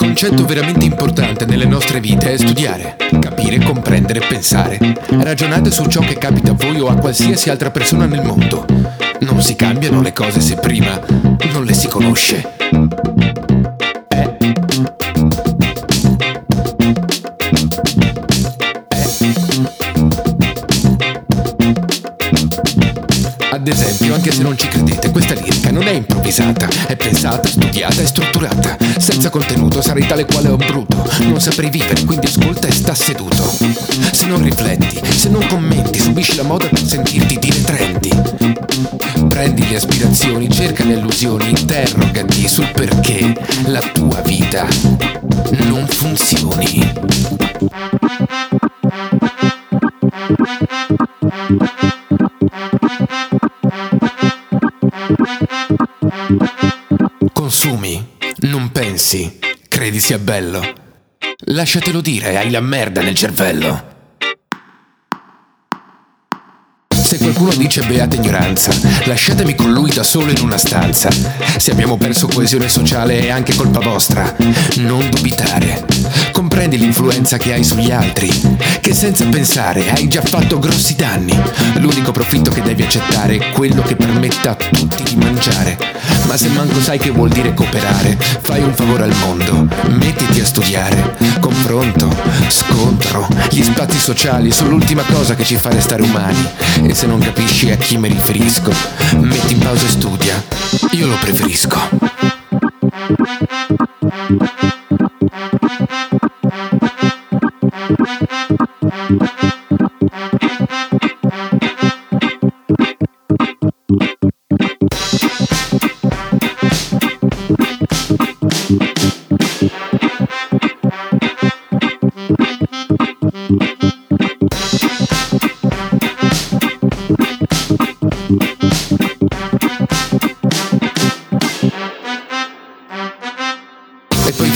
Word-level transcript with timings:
concetto 0.00 0.46
veramente 0.46 0.86
importante 0.86 1.44
nelle 1.44 1.66
nostre 1.66 2.00
vite 2.00 2.32
è 2.32 2.38
studiare, 2.38 2.96
capire, 3.18 3.58
comprendere, 3.58 4.20
pensare. 4.26 4.78
Ragionate 5.10 5.70
su 5.70 5.84
ciò 5.88 6.00
che 6.00 6.16
capita 6.16 6.52
a 6.52 6.54
voi 6.54 6.80
o 6.80 6.88
a 6.88 6.94
qualsiasi 6.94 7.50
altra 7.50 7.70
persona 7.70 8.06
nel 8.06 8.24
mondo. 8.24 8.64
Non 9.18 9.42
si 9.42 9.54
cambiano 9.56 10.00
le 10.00 10.14
cose 10.14 10.40
se 10.40 10.54
prima 10.54 10.98
non 11.52 11.66
le 11.66 11.74
si 11.74 11.86
conosce. 11.86 12.50
Eh. 14.08 14.38
Ad 23.52 23.66
esempio, 23.66 24.14
anche 24.14 24.30
se 24.30 24.42
non 24.42 24.56
ci 24.56 24.68
credete, 24.68 25.10
questa 25.10 25.34
lirica 25.34 25.70
non 25.70 25.82
è 25.82 25.90
improvvisata, 25.90 26.68
è 26.86 26.94
pensata, 26.94 27.48
studiata 27.48 28.00
e 28.00 28.06
strutturata. 28.06 28.76
Senza 28.98 29.28
contenuto 29.28 29.82
sarei 29.82 30.06
tale 30.06 30.24
quale 30.24 30.48
un 30.48 30.56
bruto, 30.56 31.04
non 31.22 31.40
saprei 31.40 31.68
vivere, 31.68 32.04
quindi 32.04 32.26
ascolta 32.26 32.68
e 32.68 32.72
sta 32.72 32.94
seduto. 32.94 33.42
Se 34.12 34.26
non 34.26 34.42
rifletti, 34.42 35.00
se 35.16 35.28
non 35.28 35.44
commenti, 35.48 35.98
subisci 35.98 36.36
la 36.36 36.44
moda 36.44 36.68
per 36.68 36.86
sentirti 36.86 37.38
dire 37.38 37.60
trendi. 37.62 38.10
Prendi 39.28 39.68
le 39.68 39.76
aspirazioni, 39.76 40.48
cerca 40.48 40.84
le 40.84 40.94
illusioni, 40.94 41.48
interrogati 41.48 42.48
sul 42.48 42.70
perché 42.72 43.34
la 43.66 43.80
tua 43.80 44.20
vita 44.22 44.66
non 45.66 45.86
funzioni. 45.88 46.92
Consumi, 57.50 58.16
non 58.42 58.70
pensi, 58.70 59.40
credi 59.66 59.98
sia 59.98 60.20
bello. 60.20 60.62
Lasciatelo 61.46 62.00
dire, 62.00 62.38
hai 62.38 62.48
la 62.48 62.60
merda 62.60 63.02
nel 63.02 63.16
cervello. 63.16 63.86
Se 66.88 67.18
qualcuno 67.18 67.52
dice 67.54 67.82
beata 67.82 68.14
ignoranza, 68.14 68.72
lasciatemi 69.04 69.56
con 69.56 69.72
lui 69.72 69.90
da 69.90 70.04
solo 70.04 70.30
in 70.30 70.40
una 70.42 70.58
stanza. 70.58 71.10
Se 71.58 71.72
abbiamo 71.72 71.96
perso 71.96 72.28
coesione 72.28 72.68
sociale 72.68 73.18
è 73.18 73.30
anche 73.30 73.56
colpa 73.56 73.80
vostra. 73.80 74.32
Non 74.76 75.10
dubitare. 75.10 75.99
Comprendi 76.40 76.78
l'influenza 76.78 77.36
che 77.36 77.52
hai 77.52 77.62
sugli 77.62 77.90
altri, 77.90 78.30
che 78.80 78.94
senza 78.94 79.26
pensare 79.26 79.90
hai 79.90 80.08
già 80.08 80.22
fatto 80.22 80.58
grossi 80.58 80.96
danni. 80.96 81.38
L'unico 81.74 82.12
profitto 82.12 82.50
che 82.50 82.62
devi 82.62 82.82
accettare 82.82 83.36
è 83.36 83.52
quello 83.52 83.82
che 83.82 83.94
permetta 83.94 84.52
a 84.52 84.54
tutti 84.54 85.02
di 85.02 85.16
mangiare. 85.16 85.76
Ma 86.26 86.38
se 86.38 86.48
manco 86.48 86.80
sai 86.80 86.98
che 86.98 87.10
vuol 87.10 87.28
dire 87.28 87.52
cooperare, 87.52 88.16
fai 88.40 88.62
un 88.62 88.72
favore 88.72 89.02
al 89.02 89.14
mondo, 89.16 89.68
mettiti 89.88 90.40
a 90.40 90.46
studiare. 90.46 91.14
Confronto, 91.40 92.08
scontro, 92.48 93.28
gli 93.50 93.62
spazi 93.62 93.98
sociali 93.98 94.50
sono 94.50 94.70
l'ultima 94.70 95.02
cosa 95.02 95.34
che 95.34 95.44
ci 95.44 95.56
fa 95.56 95.68
restare 95.68 96.00
umani. 96.00 96.42
E 96.86 96.94
se 96.94 97.04
non 97.04 97.20
capisci 97.20 97.70
a 97.70 97.76
chi 97.76 97.98
mi 97.98 98.08
riferisco, 98.08 98.72
metti 99.18 99.52
in 99.52 99.58
pausa 99.58 99.84
e 99.84 99.90
studia. 99.90 100.42
Io 100.92 101.06
lo 101.06 101.18
preferisco. 101.20 103.49
E 107.80 107.94
poi 107.96 109.59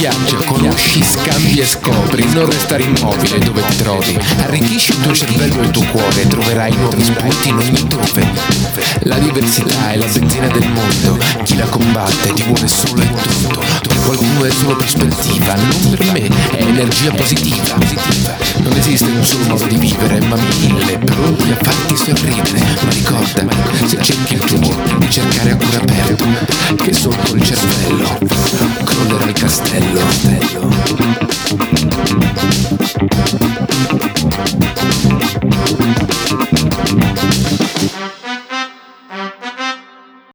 viaggia, 0.00 0.36
conosci, 0.46 1.02
scambi 1.02 1.58
e 1.58 1.66
scopri, 1.66 2.26
non 2.32 2.46
restare 2.46 2.84
immobile 2.84 3.38
dove 3.40 3.62
ti 3.68 3.76
trovi. 3.76 4.18
Arricchisci 4.38 4.92
il 4.92 5.00
tuo 5.02 5.12
cervello 5.12 5.60
e 5.60 5.64
il 5.66 5.70
tuo 5.70 5.84
cuore, 5.90 6.26
troverai 6.26 6.74
nuovi 6.74 7.04
spunti 7.04 7.48
in 7.50 7.56
ogni 7.58 7.86
dove. 7.86 8.26
La 9.00 9.18
diversità 9.18 9.92
è 9.92 9.96
la 9.96 10.06
benzina 10.06 10.46
del 10.46 10.66
mondo, 10.70 11.18
chi 11.44 11.54
la 11.56 11.66
combatte 11.66 12.32
ti 12.32 12.42
vuole 12.44 12.66
solo 12.66 13.02
e 13.02 13.10
tutto. 13.10 13.60
Per 13.86 14.00
qualcuno 14.00 14.44
è 14.44 14.50
solo 14.50 14.76
prospettiva, 14.76 15.54
non 15.54 15.90
per 15.90 16.12
me, 16.12 16.28
è 16.56 16.62
energia 16.62 17.10
positiva. 17.10 17.74
Non 18.56 18.72
esiste 18.78 19.04
un 19.04 19.22
solo 19.22 19.44
modo 19.48 19.66
di 19.66 19.76
vivere, 19.76 20.18
ma 20.20 20.36
mille 20.60 20.96
pronti 20.96 21.50
a 21.50 21.58
farti 21.60 21.96
sorridere. 21.96 22.58
Ma 22.80 22.90
ricorda, 22.90 23.44
se 23.84 23.98
cerchi 24.00 24.32
il 24.32 24.40
tuo, 24.40 24.74
di 24.96 25.10
cercare 25.10 25.50
a 25.50 25.56
cuore 25.56 25.76
aperto, 25.76 26.24
che 26.76 26.92
sotto 26.94 27.34
il 27.34 27.42
cervello 27.42 28.49
il 29.30 29.34
castello. 29.34 30.49